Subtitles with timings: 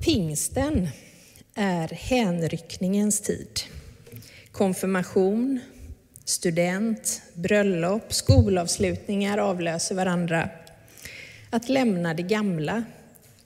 [0.00, 0.88] Pingsten
[1.54, 3.60] är hänryckningens tid.
[4.52, 5.60] Konfirmation,
[6.24, 10.48] student, bröllop, skolavslutningar avlöser varandra.
[11.50, 12.84] Att lämna det gamla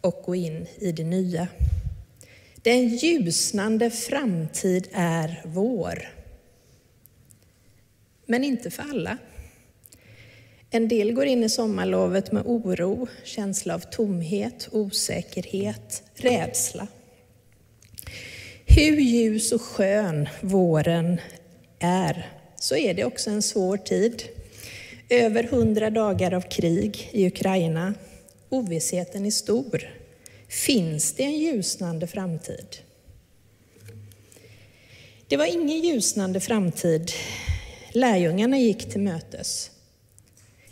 [0.00, 1.48] och gå in i det nya.
[2.54, 6.08] Den ljusnande framtid är vår.
[8.26, 9.18] Men inte för alla.
[10.74, 16.86] En del går in i sommarlovet med oro, känsla av tomhet, osäkerhet, rädsla.
[18.66, 21.20] Hur ljus och skön våren
[21.78, 24.22] är, så är det också en svår tid.
[25.08, 27.94] Över hundra dagar av krig i Ukraina.
[28.48, 29.90] Ovissheten är stor.
[30.48, 32.76] Finns det en ljusnande framtid?
[35.28, 37.12] Det var ingen ljusnande framtid
[37.92, 39.70] lärjungarna gick till mötes.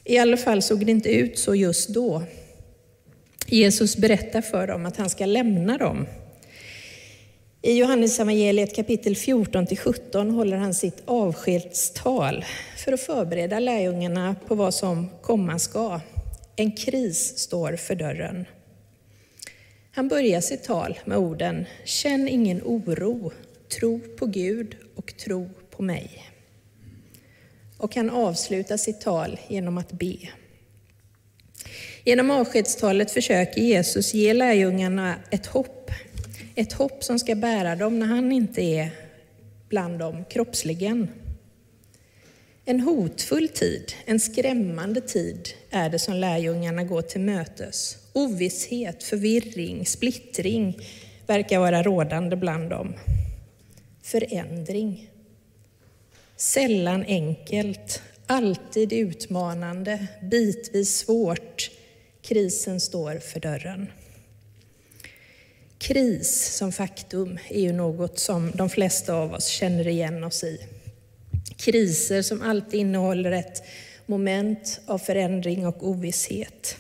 [0.05, 2.23] I alla fall såg det inte ut så just då.
[3.47, 6.07] Jesus berättar för dem att han ska lämna dem.
[7.63, 12.45] I Johannes evangeliet kapitel 14-17 håller han sitt avskedstal
[12.85, 16.01] för att förbereda lärjungarna på vad som komma ska.
[16.57, 18.45] En kris står för dörren.
[19.93, 23.33] Han börjar sitt tal med orden Känn ingen oro,
[23.79, 26.32] tro på Gud och tro på mig
[27.83, 30.17] och han avslutar sitt tal genom att be.
[32.05, 35.91] Genom avskedstalet försöker Jesus ge lärjungarna ett hopp.
[36.55, 38.91] Ett hopp som ska bära dem när han inte är
[39.69, 41.09] bland dem kroppsligen.
[42.65, 47.97] En hotfull tid, en skrämmande tid är det som lärjungarna går till mötes.
[48.13, 50.79] Ovisshet, förvirring, splittring
[51.27, 52.95] verkar vara rådande bland dem.
[54.03, 55.12] Förändring
[56.43, 61.71] Sällan enkelt, alltid utmanande, bitvis svårt.
[62.23, 63.87] Krisen står för dörren.
[65.79, 70.59] Kris som faktum är ju något som de flesta av oss känner igen oss i.
[71.57, 73.63] Kriser som alltid innehåller ett
[74.07, 76.77] moment av förändring och ovisshet.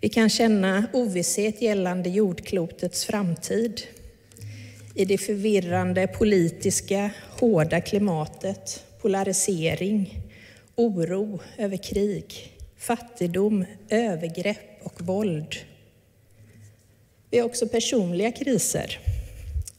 [0.00, 3.82] Vi kan känna ovisshet gällande jordklotets framtid
[4.94, 7.10] i det förvirrande politiska,
[7.42, 10.18] hårda klimatet, polarisering,
[10.74, 15.54] oro över krig, fattigdom, övergrepp och våld.
[17.30, 18.98] Vi har också personliga kriser.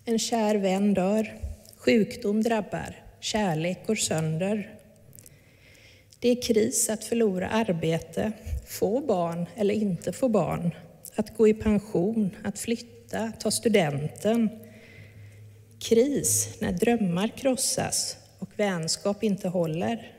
[0.06, 1.34] En kär vän dör,
[1.78, 4.76] sjukdom drabbar, kärlek går sönder.
[6.20, 8.32] Det är kris att förlora arbete,
[8.68, 10.72] få barn eller inte få barn,
[11.16, 14.50] att gå i pension, att flytta, ta studenten,
[15.84, 20.12] Kris när drömmar krossas och vänskap inte håller,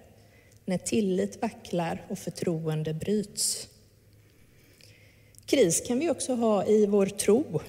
[0.65, 3.69] när tillit vacklar och förtroende bryts.
[5.47, 7.61] Kris kan vi också ha i vår tro,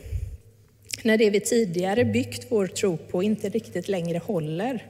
[1.04, 4.86] när det vi tidigare byggt vår tro på inte riktigt längre håller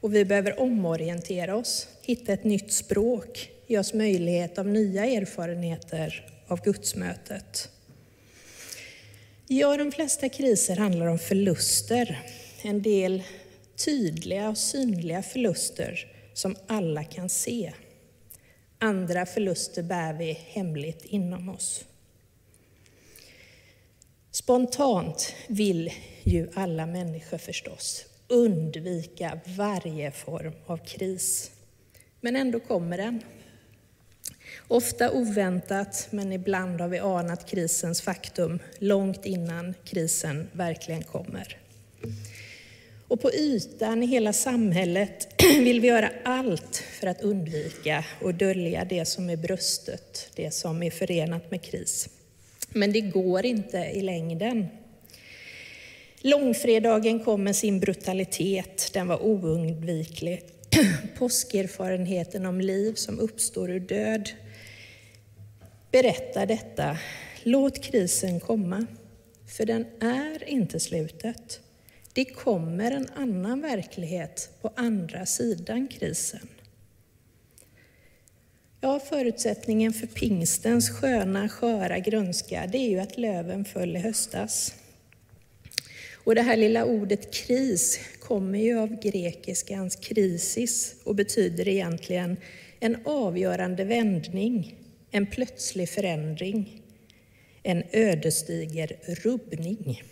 [0.00, 6.26] och vi behöver omorientera oss, hitta ett nytt språk, ge oss möjlighet av nya erfarenheter
[6.46, 7.68] av gudsmötet.
[9.48, 12.18] Ja, de flesta kriser handlar om förluster
[12.64, 13.22] en del
[13.76, 17.72] tydliga och synliga förluster som alla kan se.
[18.78, 21.84] Andra förluster bär vi hemligt inom oss.
[24.30, 25.92] Spontant vill
[26.22, 31.50] ju alla människor förstås undvika varje form av kris.
[32.20, 33.22] Men ändå kommer den.
[34.68, 41.58] Ofta oväntat, men ibland har vi anat krisens faktum långt innan krisen verkligen kommer.
[43.08, 48.84] Och på ytan i hela samhället vill vi göra allt för att undvika och dölja
[48.84, 52.08] det som är bröstet, det som är förenat med kris.
[52.68, 54.66] Men det går inte i längden.
[56.18, 60.42] Långfredagen kom med sin brutalitet, den var oundviklig.
[61.18, 64.30] Påskerfarenheten om liv som uppstår ur död
[65.90, 66.98] berättar detta.
[67.42, 68.86] Låt krisen komma,
[69.56, 71.60] för den är inte slutet.
[72.14, 76.48] Det kommer en annan verklighet på andra sidan krisen.
[78.80, 84.74] Ja, förutsättningen för pingstens sköna, sköra grönska, det är ju att löven föll i höstas.
[86.14, 92.36] Och det här lilla ordet kris kommer ju av grekiskans krisis och betyder egentligen
[92.80, 94.78] en avgörande vändning,
[95.10, 96.82] en plötslig förändring,
[97.62, 100.02] en ödesdiger rubbning.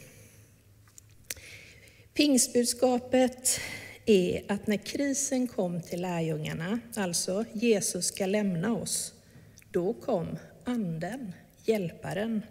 [2.14, 3.60] Pingstbudskapet
[4.06, 9.14] är att när krisen kom till lärjungarna, alltså Jesus ska lämna oss,
[9.70, 11.32] då kom Anden,
[11.64, 12.42] Hjälparen.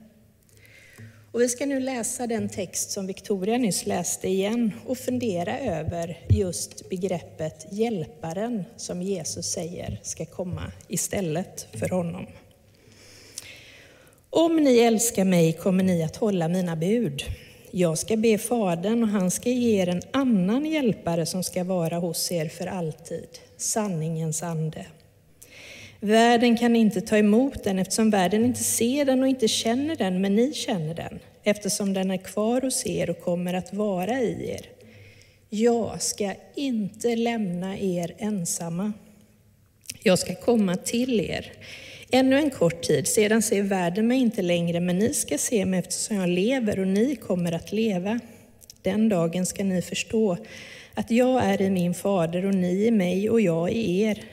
[1.32, 6.26] Och vi ska nu läsa den text som Victoria nyss läste igen och fundera över
[6.30, 12.28] just begreppet hjälparen som Jesus säger ska komma istället för honom.
[14.30, 17.24] Om ni älskar mig kommer ni att hålla mina bud.
[17.74, 21.98] Jag ska be Fadern och han ska ge er en annan hjälpare som ska vara
[21.98, 23.28] hos er för alltid,
[23.58, 24.86] sanningens ande.
[26.00, 30.22] Världen kan inte ta emot den eftersom världen inte ser den och inte känner den,
[30.22, 34.50] men ni känner den eftersom den är kvar hos er och kommer att vara i
[34.50, 34.66] er.
[35.50, 38.94] Jag ska inte lämna er ensamma.
[40.04, 41.52] Jag ska komma till er.
[42.14, 45.80] Ännu en kort tid, sedan ser världen mig inte längre, men ni ska se mig
[45.80, 48.20] eftersom jag lever och ni kommer att leva.
[48.82, 50.38] Den dagen ska ni förstå
[50.94, 54.24] att jag är i min fader och ni i mig och jag i er.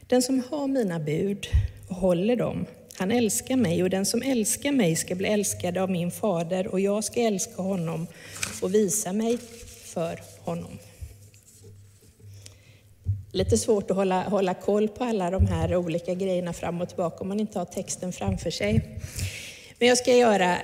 [0.00, 1.46] Den som har mina bud
[1.88, 2.66] och håller dem,
[2.98, 6.80] han älskar mig och den som älskar mig ska bli älskad av min fader och
[6.80, 8.06] jag ska älska honom
[8.62, 9.38] och visa mig
[9.84, 10.78] för honom.
[13.34, 17.16] Lite svårt att hålla, hålla koll på alla de här olika grejerna fram och tillbaka
[17.20, 19.00] om man inte har texten framför sig.
[19.78, 20.56] Men jag ska göra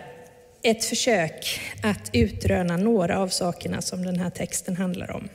[0.62, 5.29] ett försök att utröna några av sakerna som den här texten handlar om.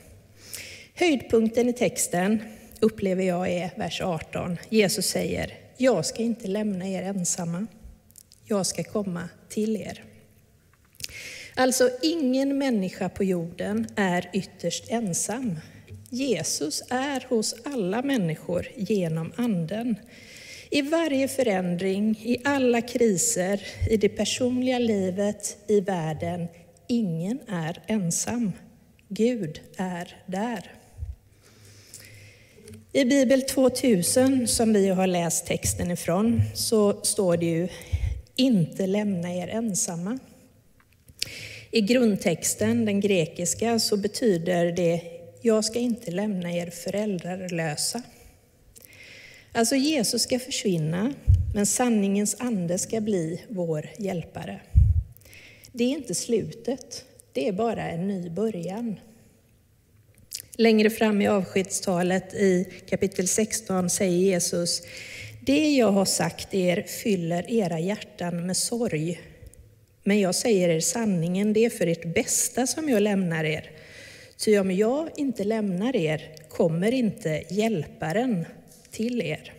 [0.94, 2.42] Höjdpunkten i texten
[2.80, 4.58] upplever jag är vers 18.
[4.68, 7.66] Jesus säger, jag ska inte lämna er ensamma.
[8.44, 10.04] Jag ska komma till er.
[11.54, 15.60] Alltså, ingen människa på jorden är ytterst ensam.
[16.14, 19.96] Jesus är hos alla människor genom Anden.
[20.70, 26.46] I varje förändring, i alla kriser, i det personliga livet, i världen.
[26.88, 28.52] Ingen är ensam.
[29.08, 30.70] Gud är där.
[32.92, 37.68] I Bibel 2000, som vi har läst texten ifrån, så står det ju
[38.36, 40.18] inte lämna er ensamma.
[41.70, 45.13] I grundtexten, den grekiska, så betyder det
[45.46, 48.02] jag ska inte lämna er föräldralösa.
[49.52, 51.14] Alltså Jesus ska försvinna,
[51.54, 54.60] men sanningens ande ska bli vår hjälpare.
[55.72, 59.00] Det är inte slutet, det är bara en ny början.
[60.56, 64.82] Längre fram i avskedstalet i kapitel 16 säger Jesus,
[65.40, 69.20] det jag har sagt er fyller era hjärtan med sorg.
[70.04, 73.70] Men jag säger er sanningen, det är för ert bästa som jag lämnar er.
[74.36, 78.44] Ty om jag inte lämnar er kommer inte hjälparen
[78.90, 79.52] till er.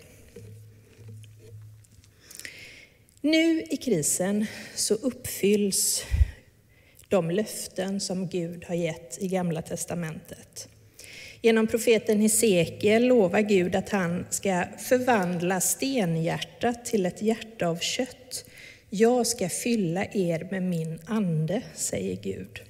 [3.21, 4.45] Nu i krisen
[4.75, 6.05] så uppfylls
[7.07, 10.67] de löften som Gud har gett i Gamla testamentet.
[11.41, 18.45] Genom profeten Hesekiel lovar Gud att han ska förvandla stenhjärtat till ett hjärta av kött.
[18.89, 22.61] Jag ska fylla er med min ande, säger Gud.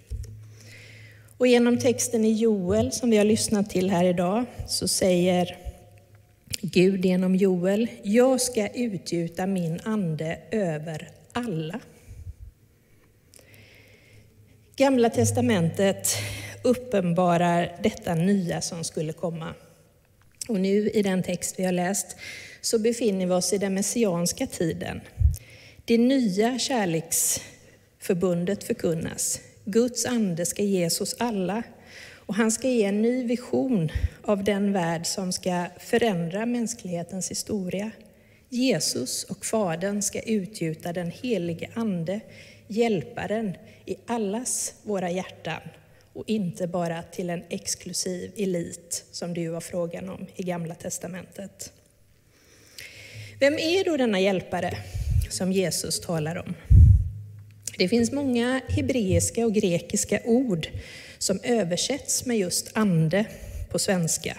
[1.38, 5.58] Och genom texten i Joel som vi har lyssnat till här idag så säger
[6.62, 11.80] Gud genom Joel, jag ska utgjuta min ande över alla.
[14.76, 16.10] Gamla testamentet
[16.64, 19.54] uppenbarar detta nya som skulle komma.
[20.50, 22.16] Och nu i den text vi har läst
[22.62, 25.02] så befinner vi oss i den messianska tiden.
[25.86, 29.40] Det nya kärleksförbundet förkunnas.
[29.68, 31.64] Guds ande ska ges hos alla
[32.26, 37.92] och han ska ge en ny vision av den värld som ska förändra mänsklighetens historia.
[38.50, 42.20] Jesus och Fadern ska utgjuta den helige Ande,
[42.68, 45.62] hjälparen, i allas våra hjärtan
[46.14, 50.76] och inte bara till en exklusiv elit som det ju var frågan om i Gamla
[50.76, 51.74] testamentet.
[53.40, 54.78] Vem är då denna hjälpare
[55.30, 56.56] som Jesus talar om?
[57.78, 60.68] Det finns många hebreiska och grekiska ord
[61.18, 63.26] som översätts med just ande
[63.72, 64.38] på svenska.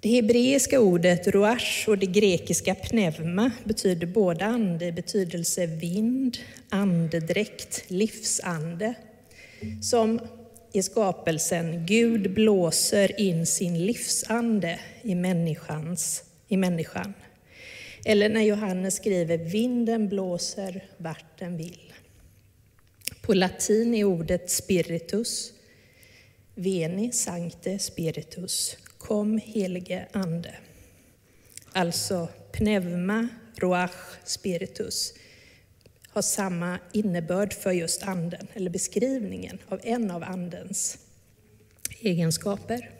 [0.00, 7.84] Det hebreiska ordet ruach och det grekiska pneuma betyder båda ande i betydelse vind, andedräkt,
[7.88, 8.94] livsande.
[9.82, 10.20] Som
[10.72, 17.14] i skapelsen, Gud blåser in sin livsande i, människans, i människan.
[18.04, 21.92] Eller när Johannes skriver vinden blåser vart den vill.
[23.22, 25.52] På latin är ordet spiritus,
[26.54, 30.54] veni sancte spiritus, kom helige ande.
[31.72, 33.90] Alltså pneuma, roach,
[34.24, 35.14] spiritus
[36.08, 40.98] har samma innebörd för just anden, eller beskrivningen av en av andens
[42.00, 42.90] egenskaper.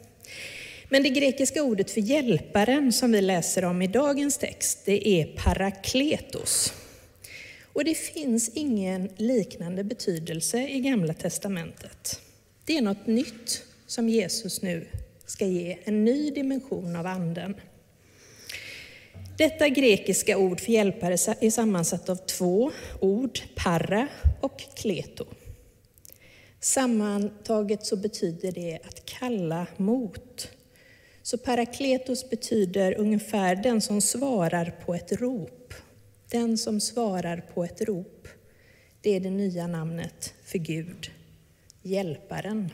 [0.93, 5.25] Men det grekiska ordet för hjälparen som vi läser om i dagens text, det är
[5.25, 6.73] parakletos.
[7.73, 12.21] Och det finns ingen liknande betydelse i Gamla testamentet.
[12.65, 14.87] Det är något nytt som Jesus nu
[15.25, 17.55] ska ge, en ny dimension av Anden.
[19.37, 24.07] Detta grekiska ord för hjälpare är sammansatt av två ord, para
[24.41, 25.25] och kleto.
[26.59, 30.49] Sammantaget så betyder det att kalla mot.
[31.23, 35.73] Så parakletos betyder ungefär den som svarar på ett rop.
[36.29, 38.27] Den som svarar på ett rop.
[39.01, 41.11] Det är det nya namnet för Gud,
[41.81, 42.69] Hjälparen.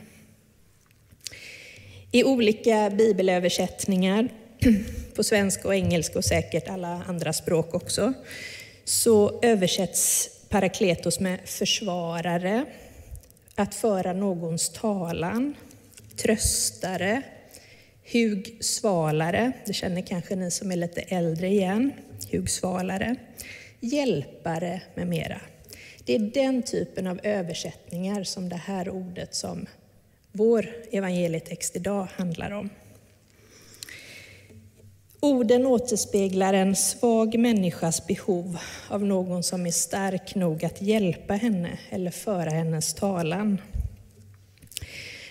[2.10, 4.28] I olika bibelöversättningar,
[5.14, 8.12] på svenska och engelska och säkert alla andra språk också,
[8.84, 12.64] så översätts parakletos med försvarare,
[13.54, 15.54] att föra någons talan,
[16.16, 17.22] tröstare,
[18.12, 21.92] hugsvalare, det känner kanske ni som är lite äldre igen,
[22.30, 23.16] hugsvalare,
[23.80, 25.40] hjälpare med mera.
[26.04, 29.66] Det är den typen av översättningar som det här ordet som
[30.32, 32.70] vår evangelietext idag handlar om.
[35.22, 41.78] Orden återspeglar en svag människas behov av någon som är stark nog att hjälpa henne
[41.90, 43.58] eller föra hennes talan.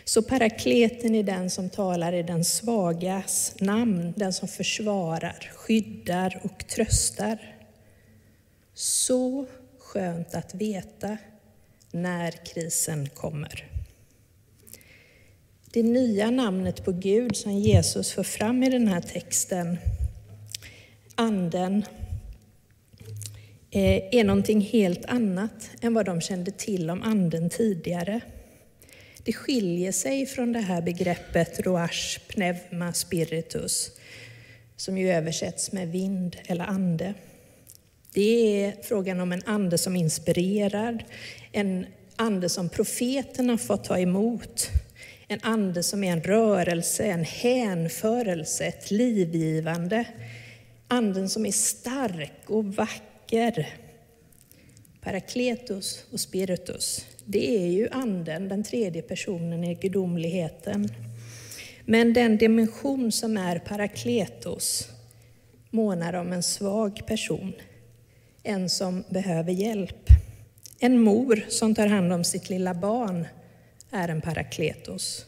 [0.10, 6.68] Så parakleten är den som talar i den svagas namn, den som försvarar, skyddar och
[6.68, 7.38] tröstar.
[8.74, 9.46] Så
[9.80, 11.18] skönt att veta
[11.92, 13.66] när krisen kommer.
[15.74, 19.78] Det nya namnet på Gud som Jesus för fram i den här texten,
[21.16, 21.86] Anden,
[23.72, 28.22] eh, är någonting helt annat än vad de kände till om Anden tidigare.
[29.24, 33.92] Det skiljer sig från det här begreppet roash, pneuma, spiritus,
[34.78, 37.14] som ju översätts med vind eller ande.
[38.14, 41.06] Det är frågan om en ande som inspirerar,
[41.52, 41.86] en
[42.16, 44.70] ande som profeterna får ta emot,
[45.28, 50.06] en ande som är en rörelse, en hänförelse, ett livgivande.
[50.88, 53.76] Anden som är stark och vacker.
[55.02, 60.90] Parakletos och spiritus, det är ju anden, den tredje personen i gudomligheten.
[61.86, 64.90] Men den dimension som är parakletos
[65.70, 67.54] månar om en svag person,
[68.44, 70.10] en som behöver hjälp.
[70.80, 73.28] En mor som tar hand om sitt lilla barn
[73.92, 75.26] är en parakletos.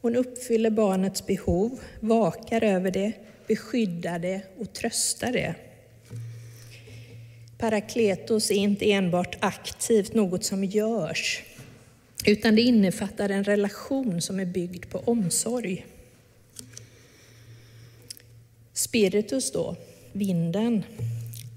[0.00, 3.12] Hon uppfyller barnets behov, vakar över det,
[3.46, 5.54] beskyddar det och tröstar det.
[7.62, 11.42] Parakletos är inte enbart aktivt, något som görs,
[12.26, 15.86] utan det innefattar en relation som är byggd på omsorg.
[18.72, 19.76] Spiritus då,
[20.12, 20.82] vinden,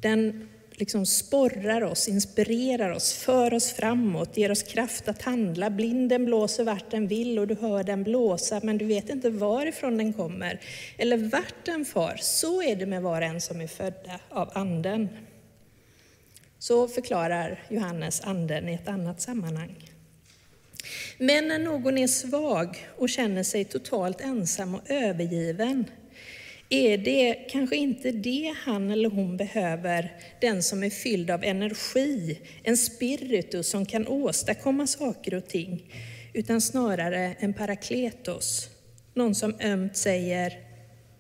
[0.02, 5.70] den liksom sporrar oss, inspirerar oss, för oss framåt, ger oss kraft att handla.
[5.70, 9.98] Blinden blåser vart den vill och du hör den blåsa, men du vet inte varifrån
[9.98, 10.60] den kommer
[10.98, 12.18] eller vart den far.
[12.22, 15.10] Så är det med var och en som är födda av Anden.
[16.60, 19.90] Så förklarar Johannes Anden i ett annat sammanhang.
[21.18, 25.86] Men när någon är svag och känner sig totalt ensam och övergiven,
[26.70, 32.40] är det kanske inte det han eller hon behöver, den som är fylld av energi,
[32.64, 35.94] en spiritus som kan åstadkomma saker och ting,
[36.34, 38.70] utan snarare en parakletos,
[39.14, 40.54] någon som ömt säger,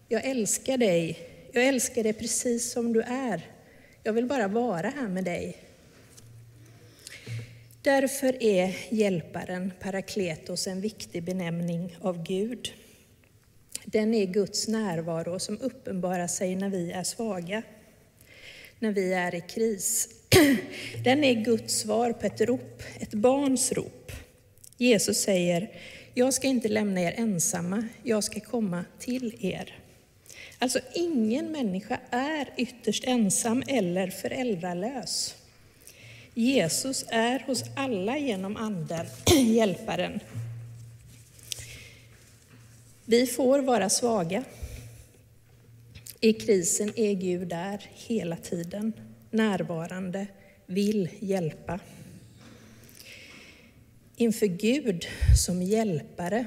[0.08, 1.20] jag älskar dig,
[1.54, 3.42] jag älskar dig precis som du är,
[4.06, 5.58] jag vill bara vara här med dig.
[7.82, 12.74] Därför är hjälparen, parakletos, en viktig benämning av Gud.
[13.86, 17.62] Den är Guds närvaro som uppenbarar sig när vi är svaga,
[18.80, 20.10] när vi är i kris.
[21.04, 24.12] Den är Guds svar på ett rop, ett barns rop.
[24.78, 25.70] Jesus säger,
[26.14, 29.85] jag ska inte lämna er ensamma, jag ska komma till er.
[30.60, 35.36] Alltså ingen människa är ytterst ensam eller föräldralös.
[36.34, 39.06] Jesus är hos alla genom Anden,
[39.54, 40.20] Hjälparen,
[43.06, 44.44] vi får vara svaga.
[46.20, 48.94] I krisen är Gud där hela tiden,
[49.32, 50.28] närvarande,
[50.66, 51.80] vill hjälpa.
[54.16, 55.06] Inför Gud
[55.46, 56.46] som hjälpare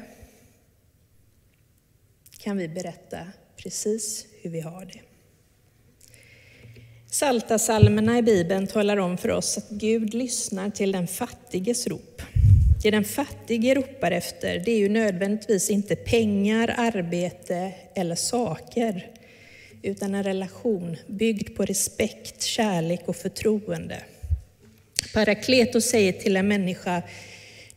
[2.38, 3.26] kan vi berätta
[3.62, 5.00] precis hur vi har det.
[7.10, 12.22] Salta salmerna i Bibeln talar om för oss att Gud lyssnar till den fattiges rop.
[12.82, 19.10] Det den fattige ropar efter, det är ju nödvändigtvis inte pengar, arbete eller saker,
[19.82, 24.02] utan en relation byggd på respekt, kärlek och förtroende.
[25.14, 27.02] Parakletos säger till en människa,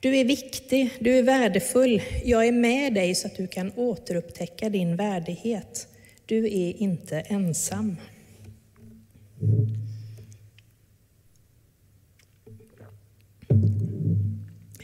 [0.02, 4.70] du är viktig, du är värdefull, jag är med dig så att du kan återupptäcka
[4.70, 5.88] din värdighet.
[6.26, 7.98] Du är inte ensam.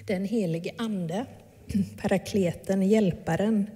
[0.06, 1.26] Den helige Ande,
[2.02, 3.70] parakleten, hjälparen,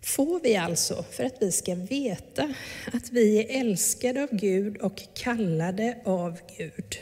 [0.00, 2.54] får vi alltså för att vi ska veta
[2.92, 6.98] att vi är älskade av Gud och kallade av Gud.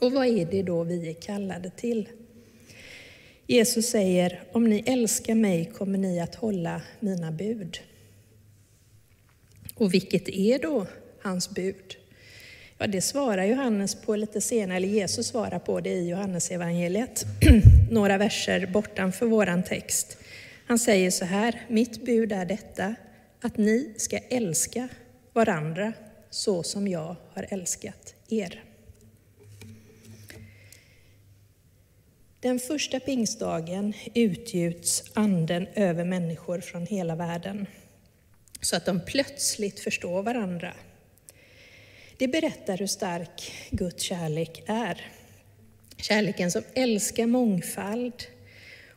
[0.00, 2.08] Och vad är det då vi är kallade till?
[3.46, 7.78] Jesus säger, om ni älskar mig kommer ni att hålla mina bud.
[9.74, 10.86] Och vilket är då
[11.22, 11.96] hans bud?
[12.78, 17.24] Ja, det svarar Johannes på lite senare, eller Jesus svarar på det i Johannes evangeliet.
[17.90, 20.18] några verser bortanför våran text.
[20.66, 22.94] Han säger så här, mitt bud är detta,
[23.40, 24.88] att ni ska älska
[25.32, 25.92] varandra
[26.30, 28.67] så som jag har älskat er.
[32.40, 37.66] Den första pingstdagen utgjuts anden över människor från hela världen
[38.60, 40.74] så att de plötsligt förstår varandra.
[42.16, 45.00] Det berättar hur stark Guds kärlek är.
[45.96, 48.24] Kärleken som älskar mångfald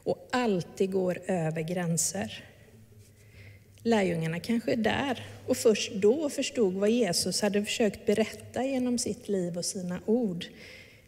[0.03, 2.43] och alltid går över gränser.
[3.83, 9.29] Lärjungarna kanske är där och först då förstod vad Jesus hade försökt berätta genom sitt
[9.29, 10.45] liv och sina ord.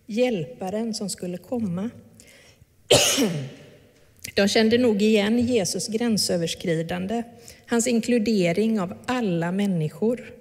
[0.06, 1.90] Hjälparen som skulle komma.
[4.36, 7.24] De kände nog igen Jesus gränsöverskridande,
[7.66, 10.34] hans inkludering av alla människor.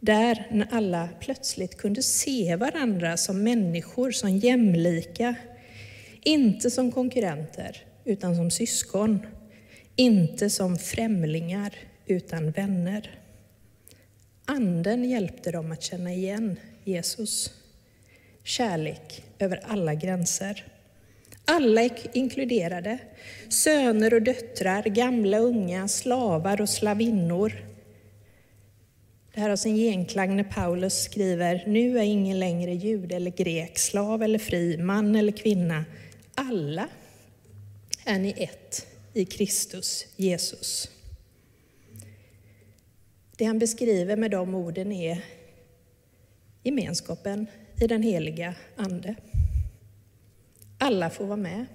[0.00, 5.34] Där när alla plötsligt kunde se varandra som människor, som jämlika.
[6.22, 9.26] Inte som konkurrenter, utan som syskon.
[9.96, 11.74] Inte som främlingar,
[12.06, 13.18] utan vänner.
[14.44, 17.50] Anden hjälpte dem att känna igen Jesus.
[18.44, 20.71] Kärlek över alla gränser.
[21.44, 22.98] Alla är inkluderade.
[23.48, 27.52] Söner och döttrar, gamla och unga, slavar och slavinnor.
[29.34, 33.78] Det här har sin genklang när Paulus skriver, nu är ingen längre jud eller grek,
[33.78, 35.84] slav eller fri, man eller kvinna.
[36.34, 36.88] Alla
[38.04, 40.88] är ni ett i Kristus Jesus.
[43.36, 45.24] Det han beskriver med de orden är
[46.62, 47.46] gemenskapen
[47.80, 49.14] i den heliga Ande.
[50.84, 51.66] Alla får vara med.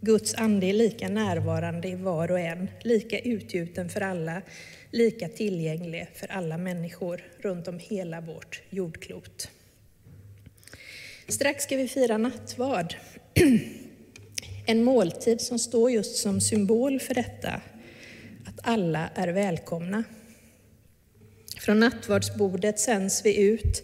[0.00, 4.42] Guds ande är lika närvarande i var och en, lika utgjuten för alla,
[4.90, 9.48] lika tillgänglig för alla människor runt om hela vårt jordklot.
[11.28, 12.94] Strax ska vi fira nattvard.
[14.66, 17.60] En måltid som står just som symbol för detta,
[18.46, 20.04] att alla är välkomna.
[21.60, 23.82] Från nattvardsbordet sänds vi ut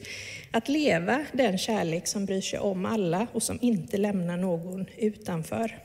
[0.55, 5.79] att leva den kärlek som bryr sig om alla och som inte lämnar någon utanför.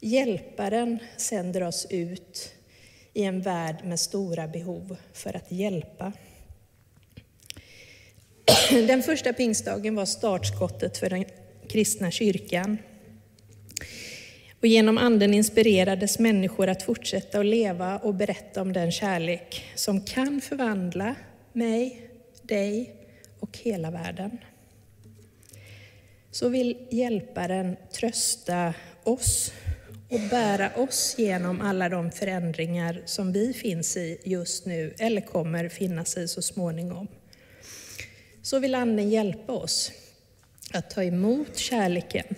[0.00, 2.54] Hjälparen sänder oss ut
[3.14, 6.12] i en värld med stora behov för att hjälpa.
[8.70, 11.24] Den första pingstdagen var startskottet för den
[11.68, 12.78] kristna kyrkan.
[14.60, 20.00] Och genom anden inspirerades människor att fortsätta att leva och berätta om den kärlek som
[20.00, 21.14] kan förvandla
[21.52, 22.11] mig,
[22.42, 22.94] dig
[23.40, 24.38] och hela världen.
[26.30, 28.74] Så vill Hjälparen trösta
[29.04, 29.52] oss
[30.08, 35.68] och bära oss genom alla de förändringar som vi finns i just nu eller kommer
[35.68, 37.08] finnas i så småningom.
[38.42, 39.92] Så vill Anden hjälpa oss
[40.72, 42.34] att ta emot kärleken,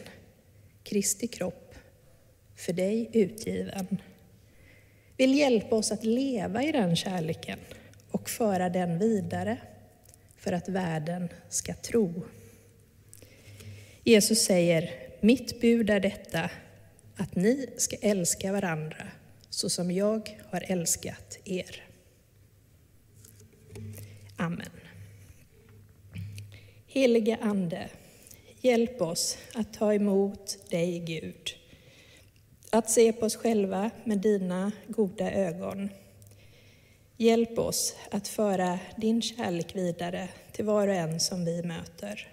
[0.83, 1.75] Kristi kropp,
[2.57, 4.01] för dig utgiven.
[5.17, 7.59] Vill hjälpa oss att leva i den kärleken
[8.11, 9.59] och föra den vidare
[10.45, 12.23] för att världen ska tro.
[14.03, 16.51] Jesus säger, mitt bud är detta,
[17.17, 19.07] att ni ska älska varandra
[19.51, 21.83] så som jag har älskat er.
[24.37, 24.71] Amen.
[26.87, 27.89] Helige Ande,
[28.61, 31.51] hjälp oss att ta emot dig, Gud.
[32.71, 35.89] Att se på oss själva med dina goda ögon.
[37.17, 42.29] Hjälp oss att föra din kärlek vidare till var och en som vi möter.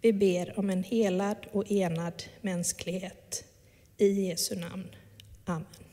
[0.00, 3.44] Vi ber om en helad och enad mänsklighet.
[3.98, 4.88] I Jesu namn.
[5.44, 5.91] Amen.